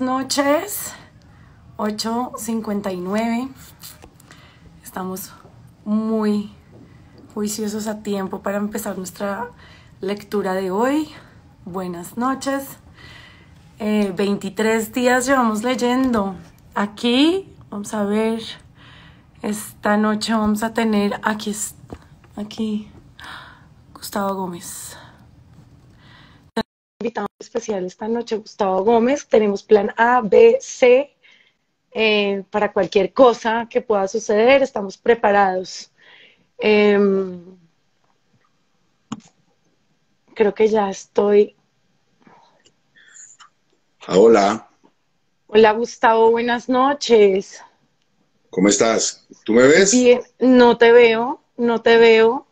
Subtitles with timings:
[0.00, 0.92] noches,
[1.76, 3.48] 8.59.
[4.82, 5.32] Estamos
[5.84, 6.52] muy
[7.34, 9.50] juiciosos a tiempo para empezar nuestra
[10.00, 11.08] lectura de hoy.
[11.64, 12.78] Buenas noches.
[13.78, 16.34] Eh, 23 días llevamos leyendo.
[16.74, 18.42] Aquí, vamos a ver,
[19.42, 21.54] esta noche vamos a tener, aquí,
[22.36, 22.90] aquí,
[23.94, 24.96] Gustavo Gómez
[27.06, 29.28] invitado especial esta noche, Gustavo Gómez.
[29.28, 31.14] Tenemos plan A, B, C
[31.92, 34.62] eh, para cualquier cosa que pueda suceder.
[34.62, 35.92] Estamos preparados.
[36.58, 37.56] Em,
[40.34, 41.54] creo que ya estoy.
[44.08, 44.68] Ah, Hola,
[45.46, 47.62] Hola Gustavo, buenas noches.
[48.50, 49.28] ¿cómo estás?
[49.44, 49.92] ¿Tú me ves?
[49.92, 52.48] Bien, no te veo, no te veo.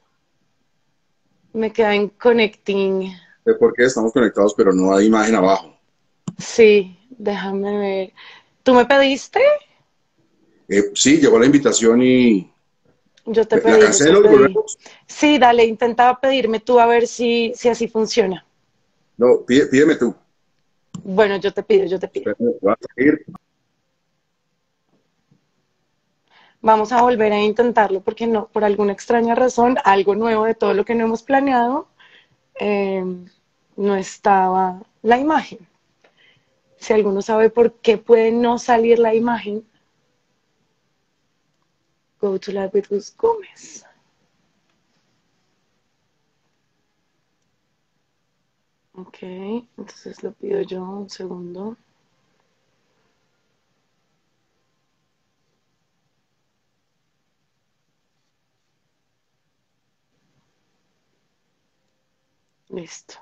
[1.53, 3.24] Me queda en connecting.
[3.45, 5.77] Sé por qué estamos conectados, pero no hay imagen abajo.
[6.39, 8.13] Sí, déjame ver.
[8.63, 9.41] ¿Tú me pediste?
[10.69, 12.51] Eh, sí, llegó la invitación y
[13.27, 13.75] Yo te la pedí.
[13.75, 14.33] te cancelo y pedí.
[14.35, 14.79] volvemos.
[15.07, 18.47] Sí, dale, intentaba pedirme tú a ver si, si así funciona.
[19.17, 20.15] No, pide- pídeme tú.
[21.03, 22.33] Bueno, yo te pido, yo te pido.
[22.67, 22.77] A.
[26.63, 30.73] Vamos a volver a intentarlo porque no, por alguna extraña razón, algo nuevo de todo
[30.73, 31.89] lo que no hemos planeado,
[32.59, 33.05] eh,
[33.77, 35.67] no estaba la imagen.
[36.77, 39.65] Si alguno sabe por qué puede no salir la imagen,
[42.21, 43.85] go to with Gus Gómez.
[48.97, 51.77] Ok, entonces lo pido yo un segundo.
[62.69, 63.15] Listo.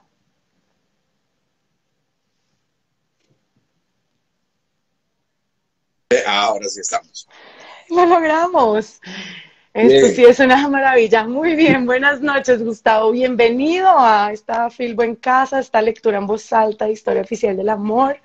[6.10, 7.28] Eh, ah, ahora sí estamos.
[7.90, 9.00] Lo logramos.
[9.74, 10.14] Esto Bien.
[10.14, 11.24] sí es una maravilla.
[11.26, 13.10] Muy bien, buenas noches, Gustavo.
[13.12, 17.70] Bienvenido a esta Filbo en Casa, esta lectura en voz alta de Historia Oficial del
[17.70, 18.18] Amor.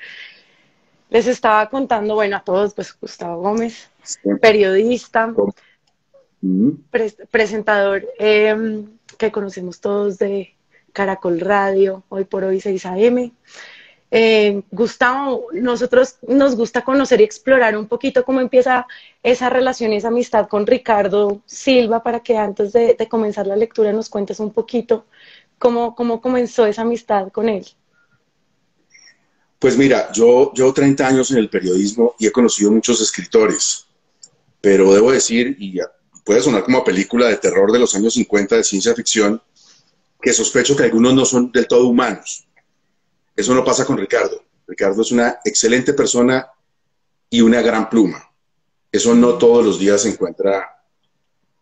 [1.09, 3.90] Les estaba contando, bueno, a todos, pues Gustavo Gómez,
[4.41, 5.34] periodista,
[6.40, 8.84] Mm, pres- presentador eh,
[9.18, 10.56] que conocemos todos de
[10.94, 13.31] Caracol Radio, hoy por hoy 6 AM.
[14.09, 18.88] Eh, Gustavo, nosotros nos gusta conocer y explorar un poquito cómo empieza
[19.22, 23.91] esa relación y esa amistad con Ricardo Silva para que antes de, comenzar la lectura
[23.91, 25.06] nos cuentes un poquito
[25.59, 27.66] cómo, cómo comenzó esa amistad con él.
[29.59, 33.88] Pues mira, yo llevo 30 años en el periodismo y he conocido muchos escritores,
[34.62, 35.79] pero debo decir, y
[36.24, 39.41] puede sonar como película de terror de los años 50 de ciencia ficción,
[40.22, 42.47] que sospecho que algunos no son del todo humanos.
[43.38, 44.44] Eso no pasa con Ricardo.
[44.68, 46.50] Ricardo es una excelente persona
[47.30, 48.30] y una gran pluma.
[48.92, 50.84] Eso no todos los días se encuentra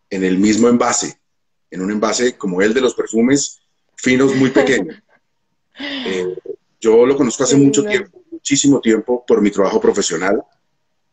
[0.08, 1.20] en el mismo envase,
[1.70, 3.60] en un envase como el de los perfumes
[3.94, 4.96] finos muy pequeños.
[5.78, 6.34] Eh,
[6.80, 10.42] yo lo conozco hace mucho tiempo, muchísimo tiempo por mi trabajo profesional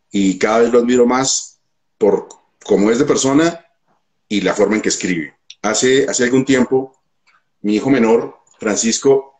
[0.09, 1.59] y cada vez lo admiro más
[1.97, 2.29] por
[2.63, 3.65] cómo es de persona
[4.29, 5.35] y la forma en que escribe.
[5.61, 6.97] Hace, hace algún tiempo,
[7.59, 9.32] mi hijo menor, Francisco,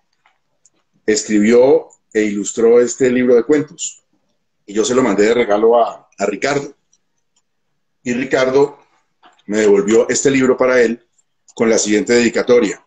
[1.05, 4.03] escribió e ilustró este libro de cuentos
[4.65, 6.73] y yo se lo mandé de regalo a, Ricardo.
[8.03, 8.79] Y Ricardo
[9.45, 11.05] me devolvió este libro para él
[11.53, 12.85] con la siguiente dedicatoria.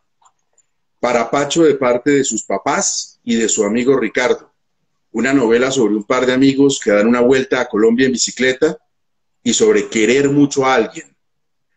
[1.01, 4.53] Para Pacho de parte de sus papás y de su amigo Ricardo.
[5.13, 8.79] Una novela sobre un par de amigos que dan una vuelta a Colombia en bicicleta
[9.43, 11.15] y sobre querer mucho a alguien.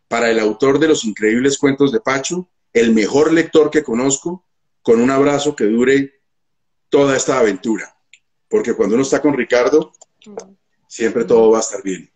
[0.07, 4.45] Para el autor de los increíbles cuentos de Pacho, el mejor lector que conozco,
[4.81, 6.18] con un abrazo que dure
[6.89, 7.95] toda esta aventura.
[8.47, 9.93] Porque cuando uno está con Ricardo,
[10.87, 12.09] siempre todo va a estar bien.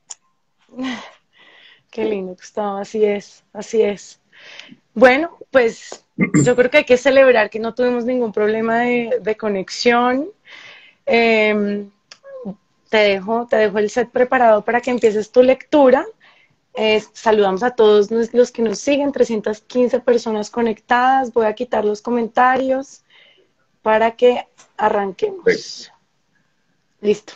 [1.91, 4.19] Qué lindo, Gustavo, así es, así es.
[4.95, 6.03] Bueno, pues
[6.43, 10.29] yo creo que hay que celebrar que no tuvimos ningún problema de, de conexión.
[11.05, 11.85] Eh,
[12.89, 16.05] te dejo, te dejo el set preparado para que empieces tu lectura.
[16.75, 21.31] Eh, saludamos a todos los que nos siguen, 315 personas conectadas.
[21.33, 23.02] Voy a quitar los comentarios
[23.83, 24.47] para que
[24.77, 25.43] arranquemos.
[25.45, 25.93] Perfecto.
[27.01, 27.33] Listo.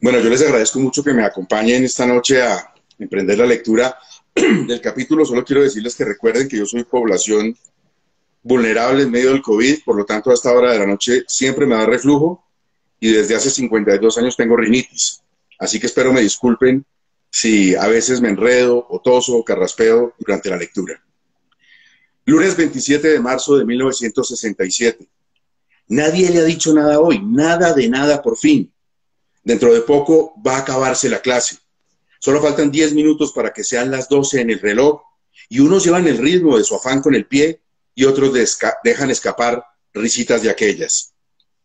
[0.00, 3.96] Bueno, yo les agradezco mucho que me acompañen esta noche a emprender la lectura
[4.34, 5.24] del capítulo.
[5.24, 7.56] Solo quiero decirles que recuerden que yo soy población
[8.42, 11.66] vulnerable en medio del COVID, por lo tanto a esta hora de la noche siempre
[11.66, 12.44] me da reflujo
[13.00, 15.22] y desde hace 52 años tengo rinitis.
[15.58, 16.84] Así que espero me disculpen
[17.30, 21.02] si a veces me enredo o toso o carraspeo durante la lectura.
[22.28, 25.08] Lunes 27 de marzo de 1967.
[25.86, 28.70] Nadie le ha dicho nada hoy, nada de nada por fin.
[29.42, 31.56] Dentro de poco va a acabarse la clase.
[32.20, 35.00] Solo faltan 10 minutos para que sean las 12 en el reloj
[35.48, 37.62] y unos llevan el ritmo de su afán con el pie
[37.94, 38.30] y otros
[38.84, 39.64] dejan escapar
[39.94, 41.14] risitas de aquellas.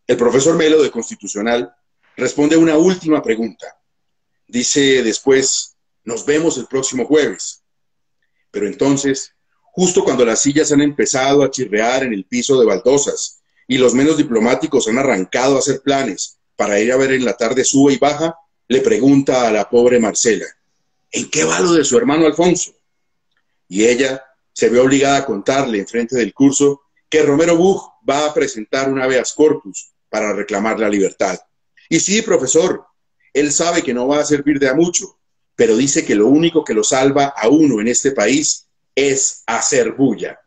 [0.07, 1.75] El profesor Melo de Constitucional
[2.15, 3.67] responde una última pregunta.
[4.47, 5.75] Dice después,
[6.05, 7.63] nos vemos el próximo jueves.
[8.49, 9.32] Pero entonces,
[9.75, 13.95] justo cuando las sillas han empezado a chirrear en el piso de baldosas y los
[13.95, 17.91] menos diplomáticos han arrancado a hacer planes para ir a ver en la tarde suba
[17.91, 18.37] y baja,
[18.67, 20.45] le pregunta a la pobre Marcela,
[21.11, 22.71] ¿en qué va lo de su hermano Alfonso?
[23.67, 24.23] Y ella
[24.53, 28.91] se ve obligada a contarle en frente del curso que Romero Buch va a presentar
[28.91, 31.39] una habeas corpus para reclamar la libertad.
[31.89, 32.85] Y sí, profesor,
[33.33, 35.17] él sabe que no va a servir de a mucho,
[35.55, 39.93] pero dice que lo único que lo salva a uno en este país es hacer
[39.93, 40.39] bulla.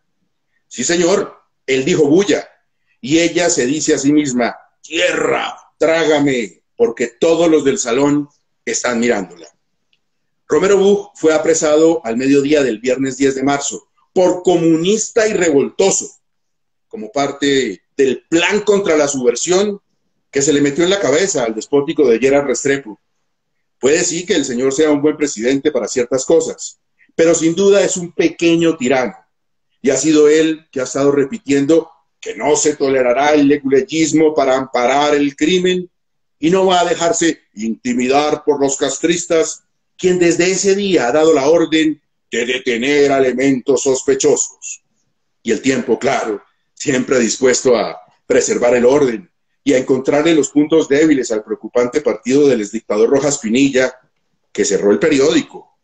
[0.68, 2.48] Sí, señor, él dijo bulla,
[3.00, 8.28] y ella se dice a sí misma, tierra, trágame, porque todos los del salón
[8.64, 9.48] están mirándola.
[10.48, 16.10] Romero Buch fue apresado al mediodía del viernes 10 de marzo por comunista y revoltoso,
[16.88, 19.80] como parte del plan contra la subversión
[20.30, 23.00] que se le metió en la cabeza al despótico de Gerard Restrepo.
[23.80, 26.78] Puede sí que el señor sea un buen presidente para ciertas cosas,
[27.16, 29.16] pero sin duda es un pequeño tirano.
[29.82, 31.90] Y ha sido él que ha estado repitiendo
[32.20, 35.90] que no se tolerará el legulegismo para amparar el crimen
[36.38, 39.64] y no va a dejarse intimidar por los castristas,
[39.96, 44.84] quien desde ese día ha dado la orden de detener elementos sospechosos.
[45.42, 46.42] Y el tiempo, claro,
[46.74, 49.30] siempre dispuesto a preservar el orden
[49.64, 53.94] y a encontrarle los puntos débiles al preocupante partido del exdictador Rojas Pinilla,
[54.52, 55.75] que cerró el periódico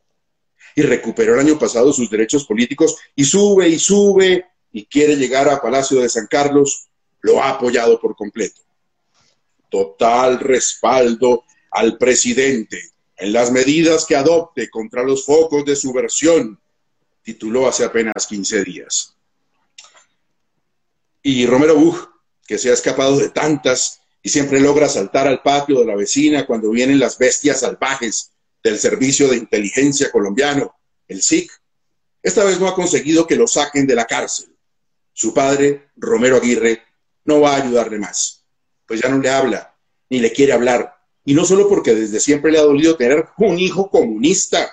[0.74, 5.48] y recuperó el año pasado sus derechos políticos y sube y sube y quiere llegar
[5.48, 6.88] a Palacio de San Carlos,
[7.20, 8.60] lo ha apoyado por completo.
[9.68, 16.58] Total respaldo al presidente en las medidas que adopte contra los focos de subversión,
[17.22, 19.14] tituló hace apenas 15 días.
[21.22, 22.08] Y Romero Buch,
[22.46, 26.46] que se ha escapado de tantas y siempre logra saltar al patio de la vecina
[26.46, 28.31] cuando vienen las bestias salvajes
[28.62, 30.74] del Servicio de Inteligencia colombiano,
[31.08, 31.50] el SIC,
[32.22, 34.54] esta vez no ha conseguido que lo saquen de la cárcel.
[35.12, 36.82] Su padre, Romero Aguirre,
[37.24, 38.44] no va a ayudarle más,
[38.86, 39.76] pues ya no le habla,
[40.08, 40.94] ni le quiere hablar,
[41.24, 44.70] y no solo porque desde siempre le ha dolido tener un hijo comunista,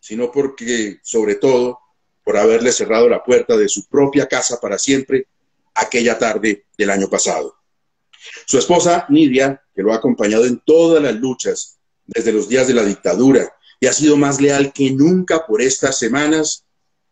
[0.00, 1.78] sino porque, sobre todo,
[2.22, 5.26] por haberle cerrado la puerta de su propia casa para siempre
[5.74, 7.56] aquella tarde del año pasado.
[8.46, 11.73] Su esposa, Nidia, que lo ha acompañado en todas las luchas
[12.06, 15.98] desde los días de la dictadura y ha sido más leal que nunca por estas
[15.98, 16.64] semanas,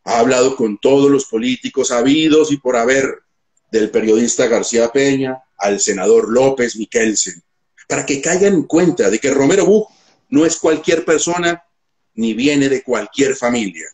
[0.05, 3.23] ha hablado con todos los políticos habidos y por haber,
[3.71, 7.43] del periodista García Peña al senador López Miquelsen,
[7.89, 9.89] para que caigan en cuenta de que Romero Buch
[10.29, 11.63] no es cualquier persona
[12.15, 13.87] ni viene de cualquier familia.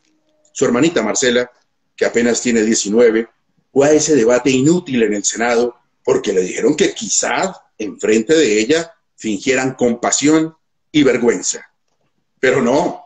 [0.52, 1.50] Su hermanita Marcela,
[1.96, 3.28] que apenas tiene 19,
[3.72, 8.60] fue a ese debate inútil en el Senado porque le dijeron que quizá enfrente de
[8.60, 10.56] ella fingieran compasión
[10.92, 11.70] y vergüenza.
[12.40, 13.04] Pero no,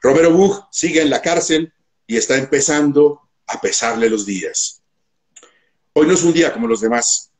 [0.00, 1.72] Romero Buch sigue en la cárcel
[2.06, 4.82] y está empezando a pesarle los días.
[5.94, 7.30] Hoy no es un día como los demás.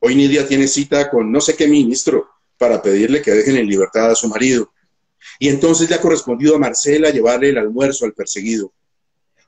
[0.00, 4.10] Hoy Nidia tiene cita con no sé qué ministro para pedirle que dejen en libertad
[4.10, 4.72] a su marido.
[5.38, 8.72] Y entonces le ha correspondido a Marcela llevarle el almuerzo al perseguido.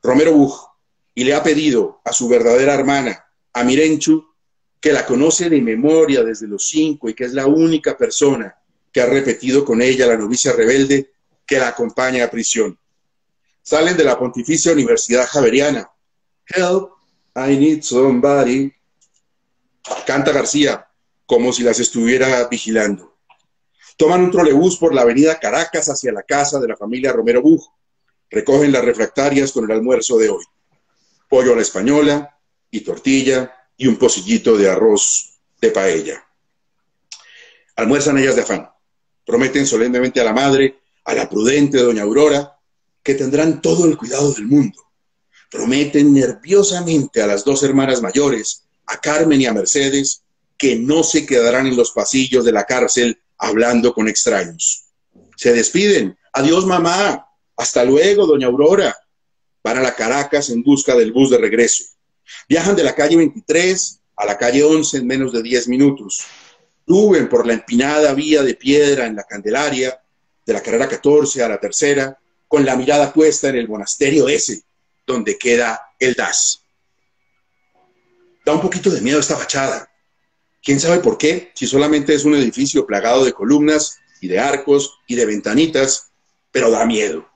[0.03, 0.57] Romero Buch
[1.15, 4.27] y le ha pedido a su verdadera hermana, a Mirenchu,
[4.81, 8.57] que la conoce de memoria desde los cinco y que es la única persona
[8.97, 11.13] que ha repetido con ella la novicia rebelde
[11.47, 12.79] que la acompaña a prisión.
[13.61, 15.91] Salen de la Pontificia Universidad Javeriana.
[16.47, 16.93] Help,
[17.35, 18.73] I need somebody.
[20.07, 20.89] Canta García,
[21.27, 23.19] como si las estuviera vigilando.
[23.99, 27.69] Toman un trolebús por la avenida Caracas hacia la casa de la familia Romero Buj.
[28.31, 30.45] Recogen las refractarias con el almuerzo de hoy
[31.29, 32.39] pollo a la española
[32.71, 36.25] y tortilla y un pocillito de arroz de paella.
[37.75, 38.71] Almuerzan ellas de afán.
[39.27, 42.59] Prometen solemnemente a la madre, a la prudente doña Aurora,
[43.03, 44.81] que tendrán todo el cuidado del mundo.
[45.51, 50.23] Prometen nerviosamente a las dos hermanas mayores, a Carmen y a Mercedes,
[50.57, 54.85] que no se quedarán en los pasillos de la cárcel hablando con extraños.
[55.37, 56.17] Se despiden.
[56.33, 57.27] Adiós, mamá.
[57.57, 58.97] Hasta luego, doña Aurora
[59.67, 61.83] van a la Caracas en busca del bus de regreso.
[62.49, 66.25] Viajan de la calle 23 a la calle 11 en menos de 10 minutos.
[66.87, 70.01] Suben por la empinada vía de piedra en la Candelaria,
[70.45, 74.63] de la carrera 14 a la tercera, con la mirada puesta en el monasterio ese,
[75.05, 76.63] donde queda el DAS.
[78.45, 79.91] Da un poquito de miedo esta fachada.
[80.63, 81.51] ¿Quién sabe por qué?
[81.55, 86.13] Si solamente es un edificio plagado de columnas y de arcos y de ventanitas,
[86.53, 87.29] pero da miedo.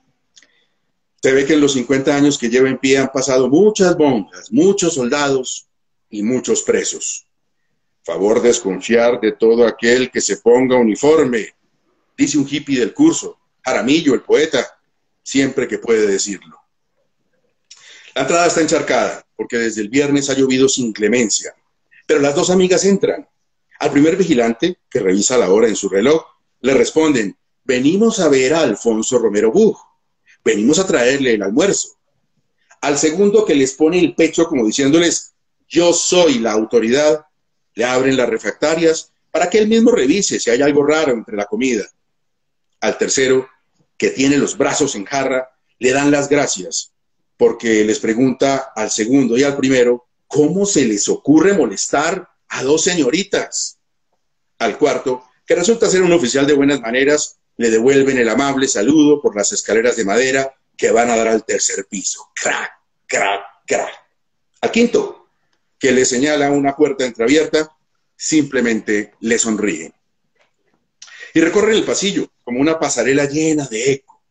[1.21, 4.51] Se ve que en los 50 años que lleva en pie han pasado muchas bombas,
[4.51, 5.67] muchos soldados
[6.09, 7.27] y muchos presos.
[8.03, 11.55] Favor desconfiar de todo aquel que se ponga uniforme,
[12.17, 14.79] dice un hippie del curso, Jaramillo, el poeta,
[15.21, 16.57] siempre que puede decirlo.
[18.15, 21.53] La entrada está encharcada, porque desde el viernes ha llovido sin clemencia,
[22.05, 23.27] pero las dos amigas entran.
[23.79, 26.23] Al primer vigilante, que revisa la hora en su reloj,
[26.61, 29.77] le responden, venimos a ver a Alfonso Romero Bug,
[30.43, 31.89] venimos a traerle el almuerzo.
[32.81, 35.33] Al segundo que les pone el pecho como diciéndoles,
[35.67, 37.25] yo soy la autoridad,
[37.75, 41.45] le abren las refractarias para que él mismo revise si hay algo raro entre la
[41.45, 41.85] comida.
[42.81, 43.47] Al tercero,
[43.97, 45.49] que tiene los brazos en jarra,
[45.79, 46.91] le dan las gracias,
[47.37, 52.83] porque les pregunta al segundo y al primero, ¿cómo se les ocurre molestar a dos
[52.83, 53.77] señoritas?
[54.59, 59.21] Al cuarto, que resulta ser un oficial de buenas maneras, le devuelven el amable saludo
[59.21, 62.31] por las escaleras de madera que van a dar al tercer piso.
[62.35, 62.71] Crack,
[63.07, 63.93] crack, crack.
[64.61, 65.20] Al quinto,
[65.81, 67.75] que le señala una puerta entreabierta,
[68.15, 69.91] simplemente le sonríe.
[71.33, 74.21] Y recorren el pasillo como una pasarela llena de eco.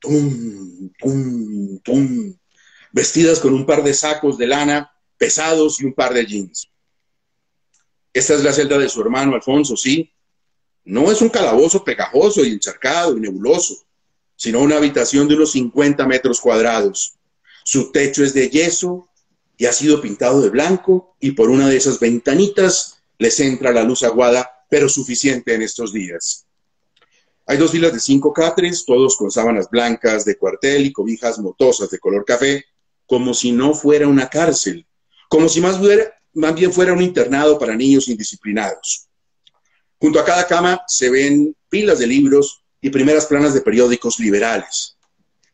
[0.00, 2.36] Tum, tum, tum.
[2.90, 6.68] Vestidas con un par de sacos de lana pesados y un par de jeans.
[8.12, 10.12] Esta es la celda de su hermano Alfonso, sí,
[10.84, 13.76] no es un calabozo pegajoso y encharcado y nebuloso,
[14.34, 17.14] sino una habitación de unos 50 metros cuadrados.
[17.64, 19.08] Su techo es de yeso
[19.56, 23.84] y ha sido pintado de blanco y por una de esas ventanitas les entra la
[23.84, 26.46] luz aguada, pero suficiente en estos días.
[27.46, 31.88] Hay dos filas de cinco catres, todos con sábanas blancas de cuartel y cobijas motosas
[31.90, 32.64] de color café,
[33.06, 34.84] como si no fuera una cárcel,
[35.28, 35.80] como si más,
[36.34, 39.06] más bien fuera un internado para niños indisciplinados.
[39.98, 44.96] Junto a cada cama se ven pilas de libros y primeras planas de periódicos liberales.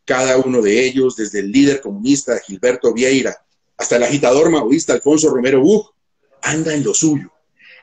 [0.04, 3.36] Cada uno de ellos, desde el líder comunista Gilberto Vieira
[3.82, 5.90] hasta el agitador maoísta Alfonso Romero Buch,
[6.40, 7.32] anda en lo suyo,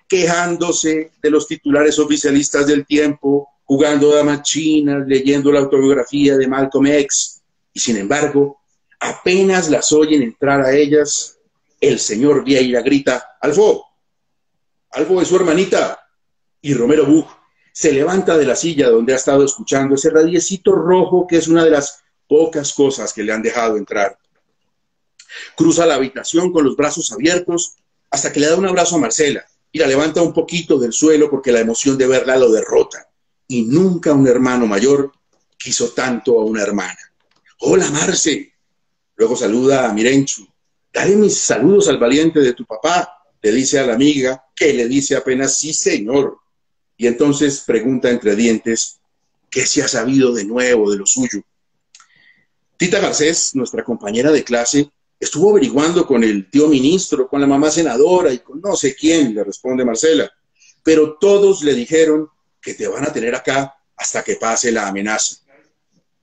[0.08, 6.88] quejándose de los titulares oficialistas del tiempo, jugando damas chinas, leyendo la autobiografía de Malcolm
[6.88, 7.42] X,
[7.74, 8.62] y sin embargo,
[8.98, 11.38] apenas las oyen entrar a ellas,
[11.82, 13.86] el señor Vieira grita, Alfo,
[14.92, 16.00] Alfo es su hermanita,
[16.62, 17.28] y Romero Bug
[17.74, 21.66] se levanta de la silla donde ha estado escuchando ese radiecito rojo que es una
[21.66, 24.18] de las pocas cosas que le han dejado entrar.
[25.56, 27.76] Cruza la habitación con los brazos abiertos
[28.10, 31.30] hasta que le da un abrazo a Marcela y la levanta un poquito del suelo
[31.30, 33.08] porque la emoción de verla lo derrota.
[33.48, 35.12] Y nunca un hermano mayor
[35.58, 37.00] quiso tanto a una hermana.
[37.60, 38.54] Hola, Marce.
[39.16, 40.48] Luego saluda a Mirenchu.
[40.94, 43.10] Dale mis saludos al valiente de tu papá,
[43.42, 46.40] le dice a la amiga, que le dice apenas sí, señor
[47.00, 49.00] y entonces pregunta entre dientes,
[49.50, 51.42] ¿qué se ha sabido de nuevo de lo suyo?
[52.76, 57.70] Tita Garcés, nuestra compañera de clase, estuvo averiguando con el tío ministro, con la mamá
[57.70, 60.32] senadora y con no sé quién, le responde Marcela,
[60.84, 62.30] pero todos le dijeron
[62.62, 65.38] que te van a tener acá hasta que pase la amenaza.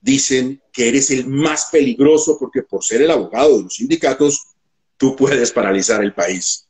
[0.01, 4.47] Dicen que eres el más peligroso porque por ser el abogado de los sindicatos,
[4.97, 6.67] tú puedes paralizar el país.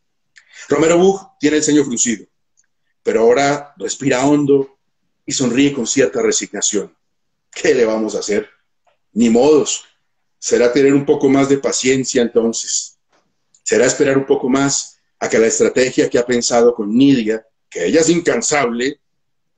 [0.68, 2.26] Romero Bug tiene el ceño fruncido
[3.06, 4.78] pero ahora respira hondo
[5.24, 6.92] y sonríe con cierta resignación.
[7.52, 8.50] ¿Qué le vamos a hacer?
[9.12, 9.84] Ni modos.
[10.46, 13.00] Será tener un poco más de paciencia entonces.
[13.64, 17.84] Será esperar un poco más a que la estrategia que ha pensado con Nidia, que
[17.84, 19.00] ella es incansable,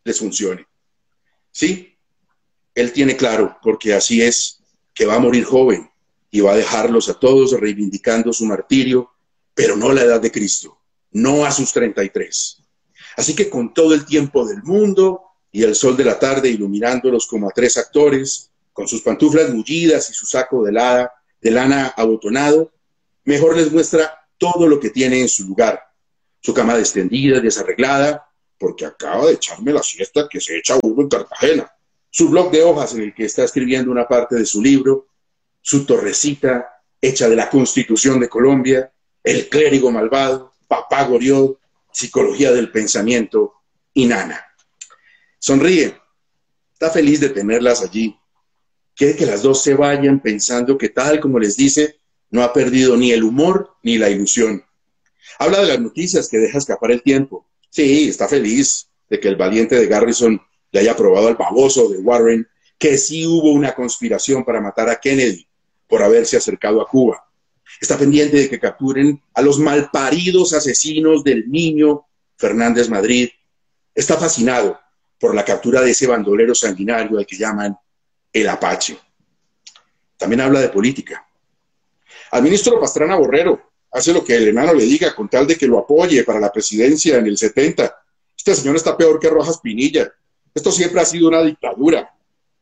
[0.03, 0.67] les funcione.
[1.53, 1.95] Sí,
[2.75, 4.61] él tiene claro, porque así es,
[4.95, 5.91] que va a morir joven
[6.31, 9.11] y va a dejarlos a todos reivindicando su martirio,
[9.53, 10.81] pero no la edad de Cristo,
[11.11, 12.63] no a sus 33.
[13.19, 15.21] Así que con todo el tiempo del mundo
[15.53, 20.09] y el sol de la tarde iluminándolos como a tres actores, con sus pantuflas mullidas
[20.09, 22.71] y su saco de, lana abotonado,
[23.25, 25.83] mejor les muestra todo lo que tiene en su lugar.
[26.41, 31.09] Su cama extendida, desarreglada, porque acaba de echarme la siesta que se echa uno en
[31.09, 31.73] Cartagena.
[32.09, 35.09] Su blog de hojas en el que está escribiendo una parte de su libro,
[35.61, 36.69] su torrecita
[37.01, 38.93] hecha de la Constitución de Colombia,
[39.25, 41.59] el clérigo malvado, papá Goriot,
[41.93, 43.55] psicología del pensamiento
[43.93, 44.41] y Nana.
[45.41, 46.01] Sonríe,
[46.75, 48.17] está feliz de tenerlas allí.
[48.99, 52.01] Quiere que las dos se vayan pensando que tal como les dice,
[52.31, 54.65] no ha perdido ni el humor ni la ilusión.
[55.39, 57.47] Habla de las noticias que deja escapar el tiempo.
[57.71, 61.99] Sí, está feliz de que el valiente de Garrison le haya probado al baboso de
[61.99, 65.47] Warren que sí hubo una conspiración para matar a Kennedy
[65.87, 67.25] por haberse acercado a Cuba
[67.81, 73.29] Está pendiente de que capturen a los malparidos asesinos del niño Fernández Madrid,
[73.95, 74.81] está fascinado
[75.21, 77.79] por la captura de ese bandolero sanguinario al que llaman
[78.41, 78.99] el Apache.
[80.17, 81.27] También habla de política.
[82.31, 85.67] Al ministro Pastrana Borrero hace lo que el enano le diga con tal de que
[85.67, 87.97] lo apoye para la presidencia en el 70.
[88.37, 90.13] Este señor está peor que Rojas Pinilla.
[90.55, 92.15] Esto siempre ha sido una dictadura.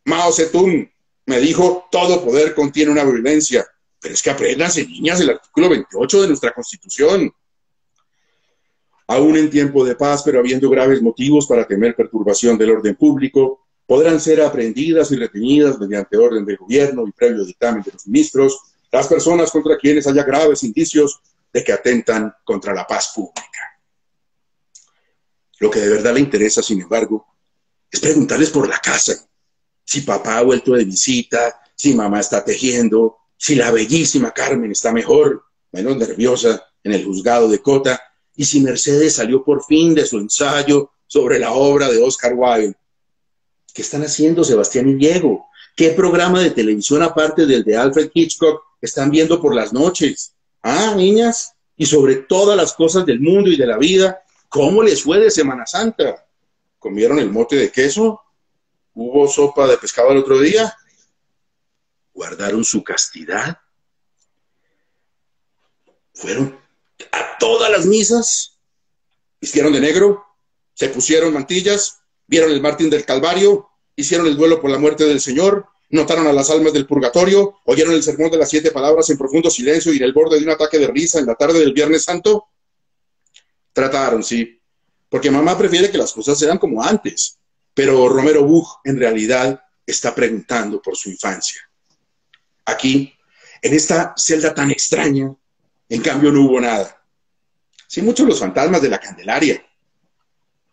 [0.04, 0.90] Mao Zedong
[1.26, 3.66] me dijo, todo poder contiene una violencia.
[4.00, 7.32] Pero es que aprendanse, niñas, el artículo 28 de nuestra Constitución.
[9.08, 13.65] Aún en tiempo de paz, pero habiendo graves motivos para temer perturbación del orden público,
[13.86, 18.58] podrán ser aprendidas y retenidas mediante orden del gobierno y previo dictamen de los ministros
[18.90, 21.20] las personas contra quienes haya graves indicios
[21.52, 23.80] de que atentan contra la paz pública.
[25.58, 27.26] Lo que de verdad le interesa, sin embargo,
[27.90, 29.26] es preguntarles por la casa,
[29.84, 34.92] si papá ha vuelto de visita, si mamá está tejiendo, si la bellísima Carmen está
[34.92, 38.00] mejor, menos nerviosa en el juzgado de Cota,
[38.34, 42.76] y si Mercedes salió por fin de su ensayo sobre la obra de Oscar Wilde.
[43.76, 45.50] ¿Qué están haciendo Sebastián y Diego?
[45.76, 50.32] ¿Qué programa de televisión aparte del de Alfred Hitchcock están viendo por las noches?
[50.62, 55.02] Ah, niñas, y sobre todas las cosas del mundo y de la vida, ¿cómo les
[55.02, 56.26] fue de Semana Santa?
[56.78, 58.22] ¿Comieron el mote de queso?
[58.94, 60.74] ¿Hubo sopa de pescado el otro día?
[62.14, 63.58] ¿Guardaron su castidad?
[66.14, 66.58] ¿Fueron
[67.12, 68.58] a todas las misas?
[69.38, 70.24] ¿Vistieron de negro?
[70.72, 72.00] ¿Se pusieron mantillas?
[72.26, 73.65] ¿Vieron el Martín del Calvario?
[73.96, 75.66] ¿Hicieron el duelo por la muerte del Señor?
[75.88, 77.56] ¿Notaron a las almas del purgatorio?
[77.64, 80.44] ¿Oyeron el sermón de las siete palabras en profundo silencio y en el borde de
[80.44, 82.48] un ataque de risa en la tarde del Viernes Santo?
[83.72, 84.60] Trataron, sí,
[85.08, 87.38] porque mamá prefiere que las cosas sean como antes,
[87.72, 91.60] pero Romero Buch en realidad está preguntando por su infancia.
[92.64, 93.12] Aquí,
[93.62, 95.34] en esta celda tan extraña,
[95.88, 97.02] en cambio no hubo nada.
[97.86, 99.64] Sí, muchos los fantasmas de la Candelaria.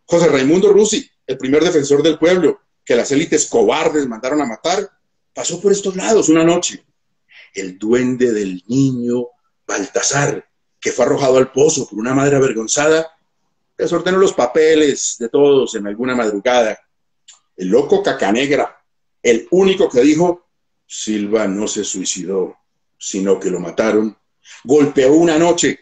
[0.05, 4.89] José Raimundo Rusi, el primer defensor del pueblo, que las élites cobardes mandaron a matar,
[5.33, 6.83] pasó por estos lados una noche.
[7.53, 9.27] El duende del niño
[9.65, 10.47] Baltasar,
[10.79, 13.11] que fue arrojado al pozo por una madre avergonzada,
[13.77, 16.79] desordenó los papeles de todos en alguna madrugada.
[17.55, 18.83] El loco Cacanegra,
[19.21, 20.47] el único que dijo,
[20.85, 22.57] Silva no se suicidó,
[22.97, 24.17] sino que lo mataron,
[24.63, 25.79] golpeó una noche,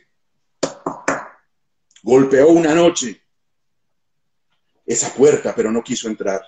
[2.04, 3.21] golpeó una noche
[4.86, 6.41] esa puerta, pero no quiso entrar.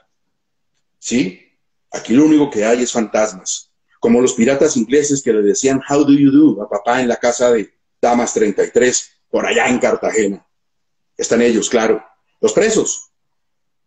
[1.03, 1.51] ¿Sí?
[1.91, 6.05] Aquí lo único que hay es fantasmas, como los piratas ingleses que le decían How
[6.05, 10.47] do you do a papá en la casa de Damas 33, por allá en Cartagena.
[11.17, 12.01] Están ellos, claro,
[12.39, 13.11] los presos,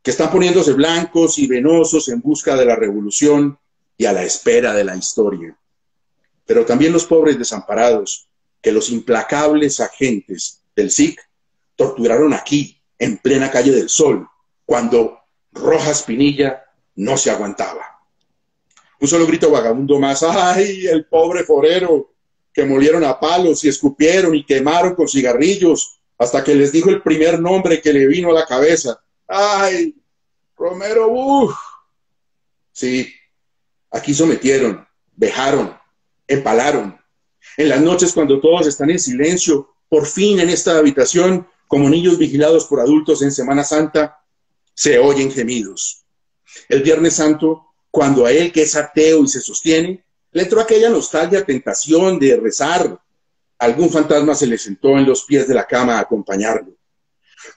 [0.03, 3.59] que están poniéndose blancos y venosos en busca de la revolución
[3.97, 5.59] y a la espera de la historia.
[6.45, 8.29] Pero también los pobres desamparados,
[8.61, 11.19] que los implacables agentes del SIC
[11.77, 14.29] torturaron aquí, en plena calle del Sol,
[14.67, 15.19] cuando
[15.53, 16.66] Rojas Pinilla
[16.97, 18.01] no se aguantaba.
[19.01, 22.17] Un solo grito vagabundo más, ¡ay, el pobre forero!
[22.57, 27.03] que molieron a palos y escupieron y quemaron con cigarrillos hasta que les dijo el
[27.03, 28.99] primer nombre que le vino a la cabeza.
[29.29, 29.95] ¡Ay,
[30.57, 31.55] Romero Buch!
[32.73, 33.13] Sí,
[33.91, 35.77] aquí sometieron, vejaron,
[36.27, 36.99] empalaron.
[37.59, 42.17] En las noches cuando todos están en silencio, por fin en esta habitación, como niños
[42.17, 44.19] vigilados por adultos en Semana Santa,
[44.73, 46.06] se oyen gemidos.
[46.69, 50.91] El Viernes Santo, cuando a él que es ateo y se sostiene, le entró aquella
[50.91, 53.01] nostalgia, tentación de rezar.
[53.59, 56.77] Algún fantasma se le sentó en los pies de la cama a acompañarlo.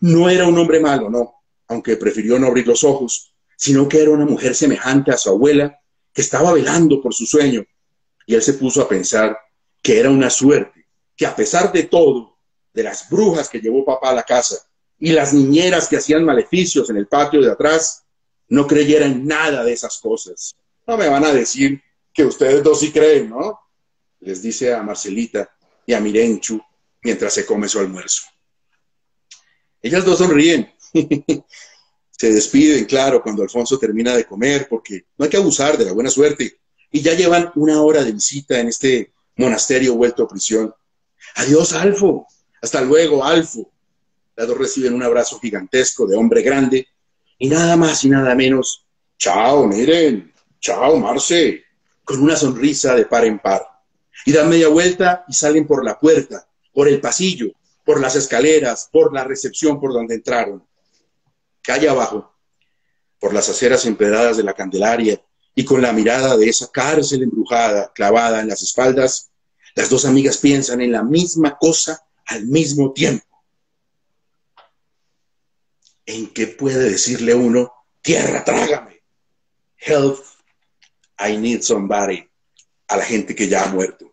[0.02, 1.34] No era un hombre malo, no,
[1.68, 5.78] aunque prefirió no abrir los ojos, sino que era una mujer semejante a su abuela
[6.14, 7.66] que estaba velando por su sueño.
[8.26, 9.38] Y él se puso a pensar
[9.82, 12.38] que era una suerte, que a pesar de todo,
[12.74, 14.56] de las brujas que llevó papá a la casa
[14.98, 18.06] y las niñeras que hacían maleficios en el patio de atrás,
[18.50, 20.56] no creyera en nada de esas cosas.
[20.88, 21.82] No me van a decir
[22.14, 23.60] que ustedes dos sí creen, ¿no?
[24.20, 25.50] Les dice a Marcelita
[25.86, 26.60] y a Mirenchu
[27.04, 28.24] mientras se come su almuerzo.
[29.82, 30.70] Ellas dos sonríen.
[32.12, 35.94] se despiden, claro, cuando Alfonso termina de comer, porque no hay que abusar de la
[35.94, 36.60] buena suerte.
[36.92, 40.74] Y ya llevan una hora de visita en este monasterio vuelto a prisión.
[41.36, 42.28] Adiós, Alfo.
[42.62, 43.72] Hasta luego, Alfo.
[44.36, 46.88] Las dos reciben un abrazo gigantesco de hombre grande
[47.40, 48.86] y nada más y nada menos.
[49.18, 50.34] Chao, miren.
[50.60, 51.64] Chao, Marce.
[52.04, 53.66] Con una sonrisa de par en par.
[54.26, 57.48] Y dan media vuelta y salen por la puerta, por el pasillo,
[57.86, 60.64] por las escaleras, por la recepción por donde entraron.
[61.62, 62.36] Calle abajo,
[63.20, 65.22] por las aceras empedradas de la Candelaria
[65.56, 69.30] y con la mirada de esa cárcel embrujada clavada en las espaldas,
[69.76, 73.26] las dos amigas piensan en la misma cosa al mismo tiempo.
[76.10, 79.04] ¿En qué puede decirle uno, tierra, trágame?
[79.78, 80.22] Health,
[81.20, 82.28] I need somebody,
[82.88, 84.12] a la gente que ya ha muerto.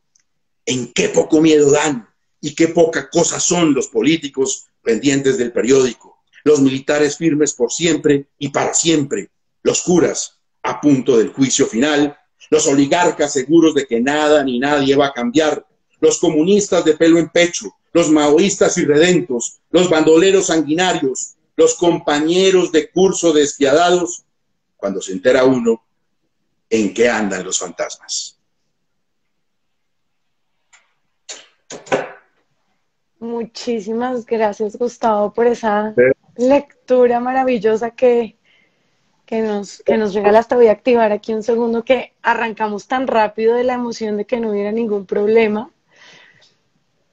[0.67, 2.07] ¿En qué poco miedo dan
[2.41, 8.27] y qué poca cosa son los políticos pendientes del periódico, los militares firmes por siempre
[8.39, 9.31] y para siempre,
[9.63, 12.17] los curas a punto del juicio final,
[12.51, 15.67] los oligarcas seguros de que nada ni nadie va a cambiar,
[16.01, 22.91] los comunistas de pelo en pecho, los maoístas irredentos, los bandoleros sanguinarios, los compañeros de
[22.91, 24.25] curso despiadados,
[24.77, 25.83] cuando se entera uno
[26.69, 28.39] en qué andan los fantasmas.
[33.19, 35.95] Muchísimas gracias, Gustavo, por esa
[36.37, 38.37] lectura maravillosa que,
[39.25, 40.55] que, nos, que nos regalaste.
[40.55, 44.39] Voy a activar aquí un segundo que arrancamos tan rápido de la emoción de que
[44.39, 45.71] no hubiera ningún problema.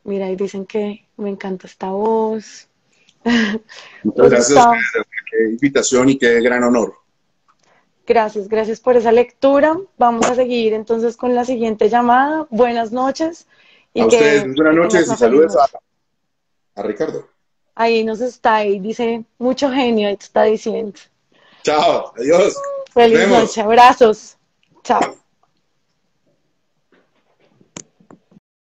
[0.03, 2.67] Mira, y dicen que me encanta esta voz.
[4.03, 4.65] Muchas gracias,
[5.31, 6.93] qué invitación y qué gran honor.
[8.05, 9.77] Gracias, gracias por esa lectura.
[9.97, 12.47] Vamos a seguir entonces con la siguiente llamada.
[12.49, 13.47] Buenas noches.
[13.93, 15.69] Y a ustedes, buenas noches y saludos a,
[16.75, 17.29] a, Ricardo.
[17.75, 20.99] Ahí nos está, y dice mucho genio, está diciendo.
[21.63, 22.55] Chao, adiós.
[22.93, 24.38] Feliz noche, abrazos.
[24.83, 25.22] Chao.